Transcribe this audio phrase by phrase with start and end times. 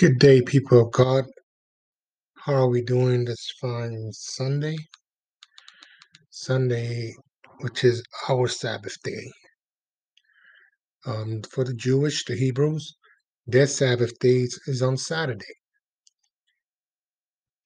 [0.00, 1.26] Good day, people of God.
[2.38, 4.76] How are we doing this fine Sunday?
[6.30, 7.14] Sunday,
[7.60, 9.30] which is our Sabbath day.
[11.06, 12.96] Um, for the Jewish, the Hebrews,
[13.46, 15.54] their Sabbath days is on Saturday.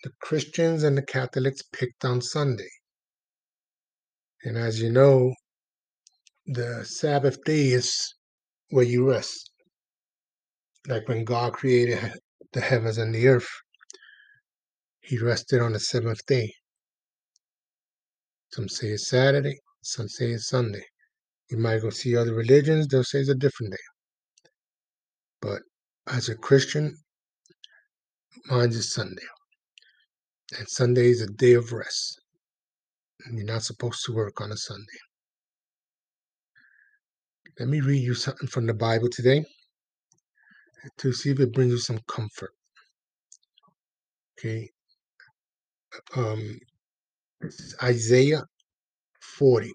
[0.03, 2.73] The Christians and the Catholics picked on Sunday.
[4.45, 5.33] And as you know,
[6.47, 8.15] the Sabbath day is
[8.71, 9.51] where you rest.
[10.87, 11.99] Like when God created
[12.53, 13.49] the heavens and the earth,
[15.01, 16.53] He rested on the seventh day.
[18.53, 20.85] Some say it's Saturday, some say it's Sunday.
[21.51, 23.79] You might go see other religions, they'll say it's a different day.
[25.41, 25.63] But
[26.07, 26.97] as a Christian,
[28.47, 29.27] mine is Sunday.
[30.59, 32.21] And Sunday is a day of rest.
[33.33, 34.99] You're not supposed to work on a Sunday.
[37.59, 39.45] Let me read you something from the Bible today
[40.99, 42.53] to see if it brings you some comfort.
[44.39, 44.69] Okay.
[46.17, 46.59] Um,
[47.83, 48.43] Isaiah
[49.21, 49.73] 40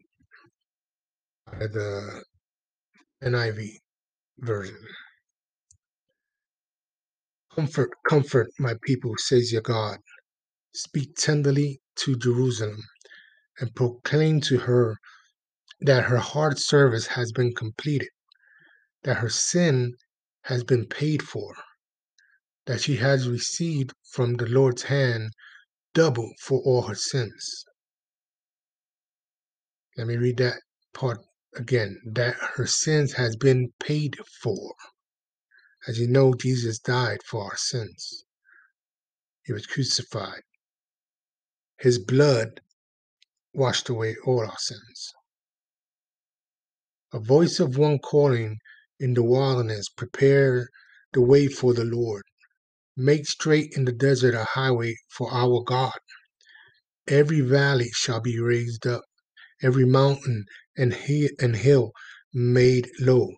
[1.48, 2.24] out of the
[3.24, 3.70] NIV
[4.40, 4.78] version.
[7.54, 9.98] Comfort, comfort, my people, says your God.
[10.74, 12.82] Speak tenderly to Jerusalem
[13.60, 14.98] and proclaim to her
[15.82, 18.10] that her hard service has been completed,
[19.04, 19.94] that her sin
[20.44, 21.56] has been paid for,
[22.66, 25.32] that she has received from the Lord's hand
[25.94, 27.66] double for all her sins.
[29.98, 30.62] Let me read that
[30.94, 31.20] part
[31.56, 34.76] again that her sins has been paid for.
[35.88, 38.26] As you know, Jesus died for our sins.
[39.44, 40.42] He was crucified.
[41.80, 42.62] His blood
[43.54, 45.14] washed away all our sins.
[47.14, 48.60] A voice of one calling
[49.00, 50.70] in the wilderness, prepare
[51.14, 52.24] the way for the Lord.
[52.98, 55.98] Make straight in the desert a highway for our God.
[57.08, 59.04] Every valley shall be raised up,
[59.64, 60.46] every mountain
[60.78, 61.92] and hill
[62.34, 63.32] made low.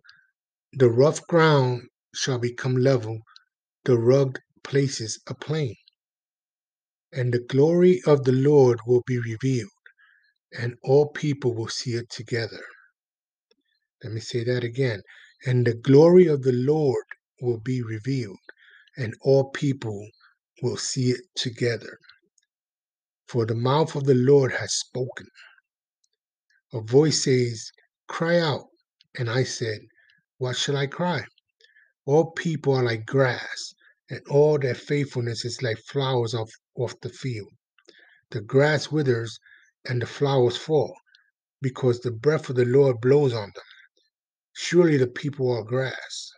[0.73, 1.83] The rough ground
[2.15, 3.19] shall become level,
[3.85, 5.75] the rugged places a plain.
[7.13, 9.71] And the glory of the Lord will be revealed,
[10.57, 12.61] and all people will see it together.
[14.03, 15.01] Let me say that again.
[15.45, 17.05] And the glory of the Lord
[17.41, 18.37] will be revealed,
[18.95, 20.07] and all people
[20.61, 21.97] will see it together.
[23.27, 25.27] For the mouth of the Lord has spoken.
[26.73, 27.71] A voice says,
[28.07, 28.67] Cry out.
[29.17, 29.81] And I said,
[30.37, 31.25] What shall I cry?
[32.05, 33.73] All people are like grass,
[34.09, 37.51] and all their faithfulness is like flowers off, off the field.
[38.29, 39.39] The grass withers
[39.85, 40.95] and the flowers fall,
[41.61, 43.63] because the breath of the Lord blows on them.
[44.53, 46.31] Surely the people are grass.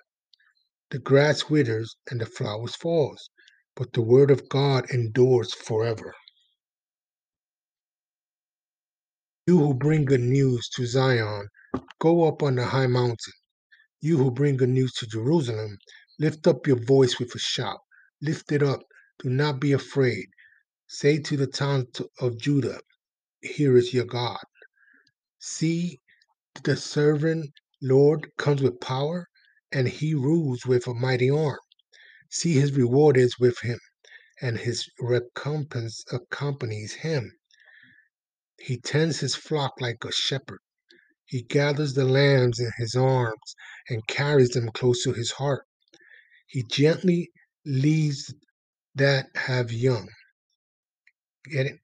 [0.92, 3.30] The grass withers and the flowers falls,
[3.76, 6.14] but the word of God endures forever.
[9.48, 11.50] You who bring good news to Zion,
[12.00, 13.34] go up on the high mountain.
[14.00, 15.78] You who bring good news to Jerusalem,
[16.20, 17.80] lift up your voice with a shout.
[18.22, 18.82] Lift it up.
[19.20, 20.28] Do not be afraid.
[20.88, 21.88] Say to the town
[22.20, 22.80] of Judah,
[23.42, 24.44] Here is your God.
[25.40, 26.00] See,
[26.64, 27.50] the servant
[27.86, 29.28] Lord comes with power,
[29.70, 31.60] and he rules with a mighty arm.
[32.30, 33.80] See, his reward is with him,
[34.42, 37.38] and his recompense accompanies him.
[38.58, 40.62] He tends his flock like a shepherd.
[41.26, 43.56] He gathers the lambs in his arms
[43.90, 45.66] and carries them close to his heart.
[46.48, 47.32] He gently
[47.66, 48.34] leads
[48.96, 50.08] that have young.
[51.52, 51.80] Get it?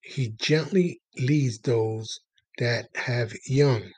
[0.00, 2.18] He gently leads those
[2.58, 3.92] that have young.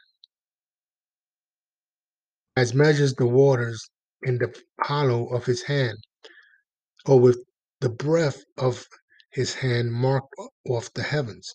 [2.62, 3.88] As measures the waters
[4.21, 5.97] in the hollow of his hand,
[7.06, 7.38] or with
[7.81, 8.87] the breath of
[9.31, 10.34] his hand marked
[10.69, 11.54] off the heavens.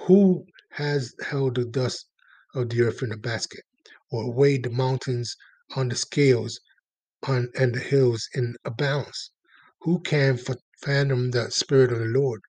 [0.00, 2.08] Who has held the dust
[2.54, 3.64] of the earth in a basket,
[4.10, 5.34] or weighed the mountains
[5.76, 6.60] on the scales
[7.22, 9.30] on, and the hills in a balance?
[9.80, 10.36] Who can
[10.82, 12.42] fathom the Spirit of the Lord,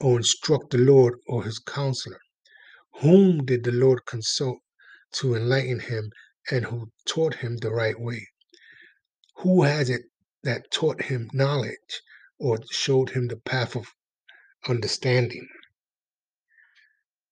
[0.00, 2.18] or instruct the Lord or his counselor?
[3.02, 4.58] Whom did the Lord consult
[5.12, 6.10] to enlighten him,
[6.50, 8.28] and who taught him the right way?
[9.38, 10.02] Who has it
[10.42, 12.02] that taught him knowledge,
[12.38, 13.86] or showed him the path of
[14.68, 15.48] understanding?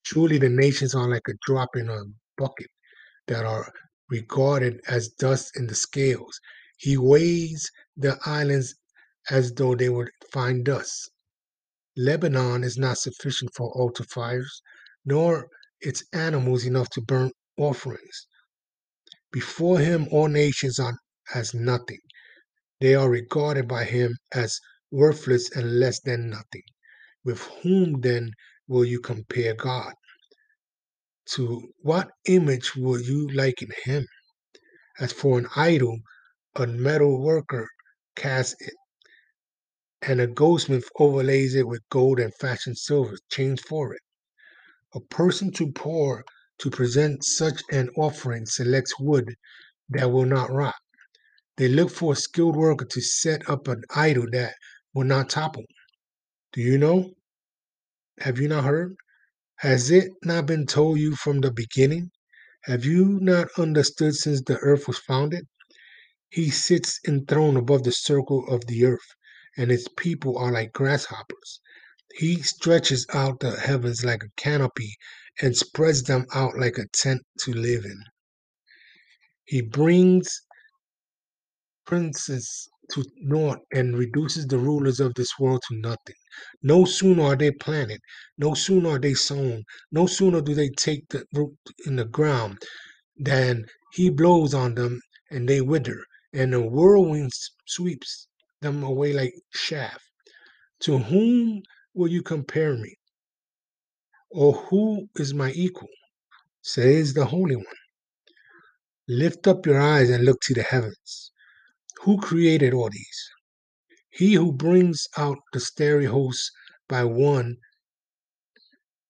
[0.04, 2.04] Truly, the nations are like a drop in a
[2.36, 2.70] bucket
[3.28, 3.72] that are
[4.08, 6.40] regarded as dust in the scales.
[6.78, 8.74] He weighs the islands
[9.30, 11.10] as though they were fine dust.
[11.96, 14.62] Lebanon is not sufficient for altar fires,
[15.04, 15.48] nor
[15.80, 18.26] its animals enough to burn offerings.
[19.32, 20.98] Before him, all nations are
[21.34, 22.00] as nothing.
[22.80, 26.64] They are regarded by him as worthless and less than nothing.
[27.24, 28.32] With whom then
[28.68, 29.94] will you compare God?
[31.30, 34.06] To what image will you liken him?
[35.00, 36.00] As for an idol,
[36.56, 37.68] a metal worker
[38.16, 38.74] casts it,
[40.02, 44.02] and a goldsmith overlays it with gold and fashions silver chains for it.
[44.94, 46.22] A person too poor
[46.62, 49.34] to present such an offering selects wood
[49.88, 50.74] that will not rot.
[51.56, 54.54] They look for a skilled worker to set up an idol that
[54.94, 55.64] will not topple.
[56.52, 57.10] Do you know?
[58.20, 58.94] Have you not heard?
[59.56, 62.12] Has it not been told you from the beginning?
[62.62, 65.46] Have you not understood since the earth was founded?
[66.30, 69.16] He sits enthroned above the circle of the earth,
[69.56, 71.60] and its people are like grasshoppers.
[72.14, 74.96] He stretches out the heavens like a canopy
[75.40, 78.04] and spreads them out like a tent to live in.
[79.44, 80.42] He brings
[81.86, 86.16] princes to naught and reduces the rulers of this world to nothing.
[86.62, 88.00] No sooner are they planted,
[88.36, 91.56] no sooner are they sown, no sooner do they take the root
[91.86, 92.58] in the ground
[93.16, 95.00] than he blows on them
[95.30, 97.32] and they wither, and a whirlwind
[97.66, 98.28] sweeps
[98.60, 100.02] them away like chaff.
[100.80, 101.62] To whom
[101.94, 102.96] will you compare me?
[104.30, 105.88] Or who is my equal?
[106.62, 107.64] Says the Holy One.
[109.08, 111.32] Lift up your eyes and look to the heavens.
[112.02, 113.30] Who created all these?
[114.10, 116.50] He who brings out the starry hosts
[116.88, 117.56] by one,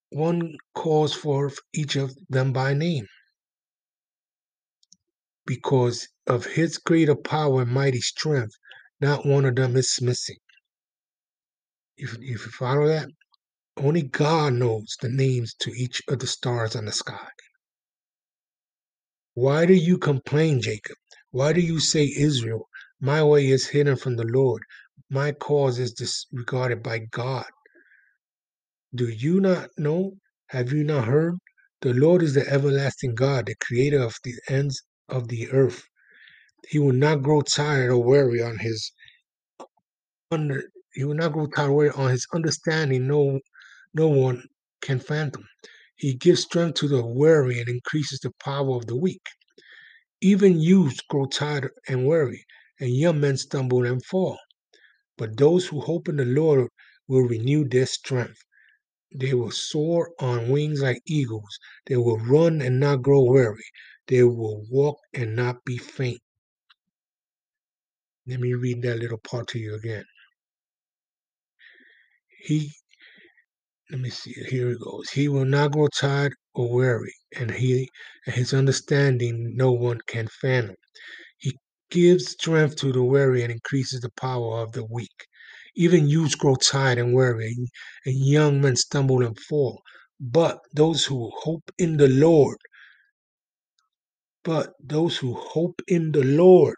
[0.09, 3.07] one calls forth each of them by name.
[5.45, 8.55] Because of his greater power and mighty strength,
[9.01, 10.37] not one of them is missing.
[11.97, 13.09] If, if you follow that,
[13.77, 17.27] only God knows the names to each of the stars on the sky.
[19.35, 20.97] Why do you complain, Jacob?
[21.31, 22.67] Why do you say, Israel,
[23.01, 24.63] my way is hidden from the Lord?
[25.09, 27.45] My cause is disregarded by God.
[28.95, 30.13] Do you not know?
[30.47, 31.37] Have you not heard?
[31.81, 35.83] The Lord is the everlasting God, the creator of the ends of the earth.
[36.67, 38.91] He will not grow tired or weary on his
[40.31, 40.63] under
[40.93, 43.07] he will not grow tired on his understanding.
[43.07, 43.39] No
[43.93, 44.43] no one
[44.81, 45.47] can fathom.
[45.97, 49.25] He gives strength to the weary and increases the power of the weak.
[50.21, 52.45] Even youths grow tired and weary,
[52.79, 54.39] and young men stumble and fall.
[55.17, 56.69] But those who hope in the Lord
[57.07, 58.39] will renew their strength.
[59.15, 61.59] They will soar on wings like eagles.
[61.87, 63.65] They will run and not grow weary.
[64.07, 66.21] They will walk and not be faint.
[68.27, 70.05] Let me read that little part to you again.
[72.43, 72.73] He,
[73.91, 75.09] let me see, here it goes.
[75.11, 77.89] He will not grow tired or weary, and he,
[78.25, 80.75] his understanding no one can fathom.
[81.39, 81.57] He
[81.91, 85.27] gives strength to the weary and increases the power of the weak.
[85.75, 87.55] Even youths grow tired and weary,
[88.05, 89.81] and young men stumble and fall.
[90.19, 92.57] But those who hope in the Lord,
[94.43, 96.77] but those who hope in the Lord,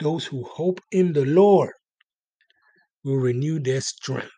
[0.00, 1.72] those who hope in the Lord
[3.04, 4.30] will renew their strength.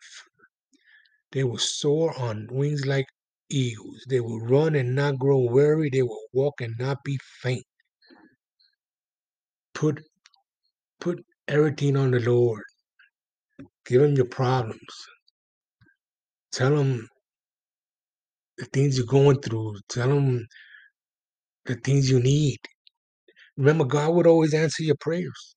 [1.31, 3.05] They will soar on wings like
[3.49, 4.05] eagles.
[4.09, 5.89] They will run and not grow weary.
[5.89, 7.65] They will walk and not be faint.
[9.73, 10.01] Put
[10.99, 12.63] put everything on the Lord.
[13.85, 14.81] Give him your problems.
[16.51, 17.07] Tell him
[18.57, 19.75] the things you're going through.
[19.89, 20.47] Tell him
[21.65, 22.57] the things you need.
[23.57, 25.55] Remember, God would always answer your prayers,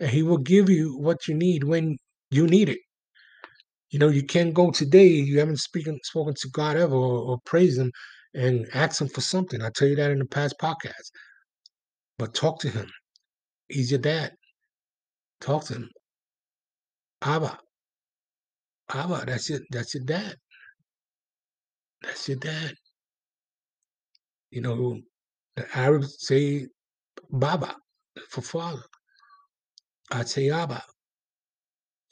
[0.00, 1.98] and He will give you what you need when
[2.34, 2.80] you need it.
[3.90, 5.06] You know, you can't go today.
[5.06, 7.92] You haven't speaking spoken to God ever or, or praise Him
[8.34, 9.62] and ask Him for something.
[9.62, 11.10] I tell you that in the past podcast.
[12.18, 12.90] But talk to Him.
[13.68, 14.32] He's your dad.
[15.40, 15.90] Talk to Him.
[17.22, 17.58] Abba,
[18.92, 19.62] Abba, that's it.
[19.70, 20.34] That's your dad.
[22.02, 22.74] That's your dad.
[24.50, 25.00] You know,
[25.56, 26.66] the Arabs say
[27.30, 27.76] Baba
[28.28, 28.82] for father.
[30.10, 30.82] I'd say Abba,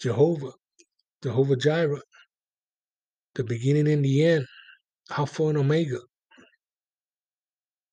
[0.03, 0.51] Jehovah,
[1.23, 2.03] Jehovah Jireh,
[3.37, 4.47] the beginning and the end,
[5.17, 6.01] Alpha and Omega.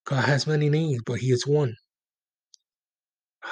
[0.05, 1.75] God has many names, but He is one.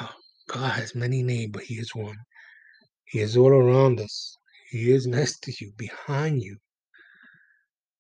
[0.01, 0.11] Oh,
[0.49, 2.15] God has many names, but He is one.
[3.05, 4.35] He is all around us.
[4.71, 6.57] He is next to you, behind you.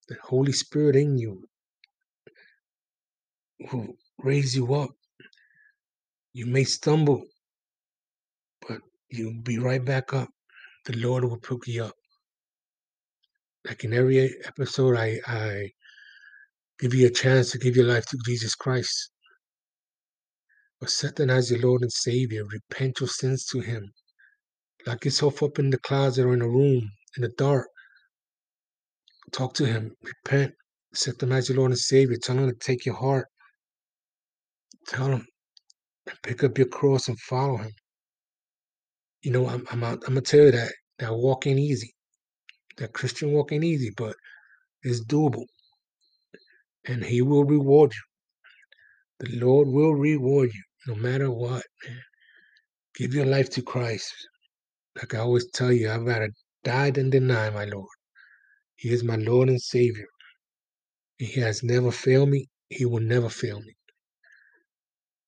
[0.09, 1.43] The Holy Spirit in you
[3.71, 4.89] will raise you up.
[6.33, 7.23] You may stumble,
[8.67, 10.29] but you'll be right back up.
[10.87, 11.95] The Lord will pick you up.
[13.65, 15.69] Like in every episode, I, I
[16.79, 19.11] give you a chance to give your life to Jesus Christ.
[20.81, 22.45] Accept Him as your Lord and Savior.
[22.45, 23.91] Repent your sins to Him.
[24.85, 27.67] Lock yourself up in the closet or in a room in the dark.
[29.33, 29.91] Talk to Him.
[30.01, 30.53] Repent.
[30.93, 32.15] Accept Him as your Lord and Savior.
[32.15, 33.27] Tell Him to take your heart.
[34.87, 35.27] Tell Him.
[36.07, 37.71] And Pick up your cross and follow Him.
[39.27, 41.93] You know, I'm I'm, I'm gonna tell you that that walk ain't easy.
[42.77, 44.15] That Christian walk ain't easy, but
[44.83, 45.47] it's doable,
[46.85, 49.27] and He will reward you.
[49.27, 51.65] The Lord will reward you, no matter what.
[51.85, 52.01] Man.
[52.95, 54.13] Give your life to Christ.
[54.95, 56.29] Like I always tell you, I'd rather
[56.63, 57.89] die than deny my Lord.
[58.77, 60.07] He is my Lord and Savior.
[61.17, 62.47] He has never failed me.
[62.69, 63.75] He will never fail me.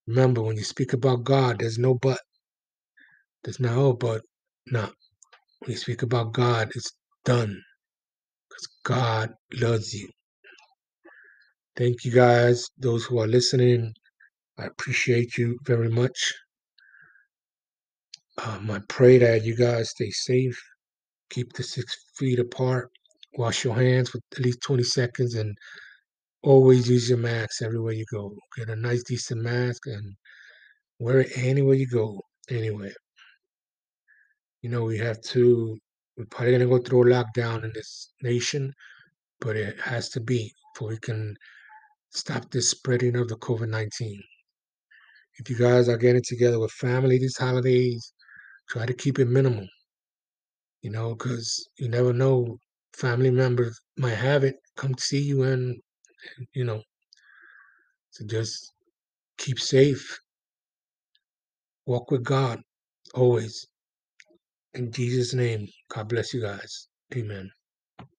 [0.07, 2.21] Remember, when you speak about God, there's no but.
[3.43, 4.21] There's no but.
[4.71, 4.89] No.
[5.59, 6.91] When you speak about God, it's
[7.25, 7.61] done.
[8.49, 10.09] Because God loves you.
[11.75, 13.93] Thank you guys, those who are listening.
[14.57, 16.33] I appreciate you very much.
[18.45, 20.59] Um, I pray that you guys stay safe.
[21.29, 22.89] Keep the six feet apart.
[23.37, 25.55] Wash your hands for at least 20 seconds and
[26.43, 28.33] always use your mask everywhere you go.
[28.57, 30.15] Get a nice, decent mask and
[30.99, 32.19] wear it anywhere you go.
[32.49, 32.93] Anywhere.
[34.61, 35.77] You know, we have to,
[36.17, 38.73] we're probably going to go through a lockdown in this nation,
[39.39, 41.35] but it has to be before we can
[42.09, 44.21] stop this spreading of the COVID 19.
[45.37, 48.13] If you guys are getting together with family these holidays,
[48.69, 49.65] try to keep it minimal,
[50.81, 52.57] you know, because you never know.
[52.93, 55.79] Family members might have it, come see you, and,
[56.53, 56.81] you know,
[58.09, 58.73] so just
[59.37, 60.19] keep safe,
[61.85, 62.59] walk with God
[63.13, 63.65] always.
[64.73, 66.87] In Jesus' name, God bless you guys.
[67.15, 67.51] Amen.